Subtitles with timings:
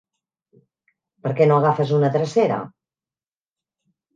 [1.27, 2.59] Per què no agafes una drecera?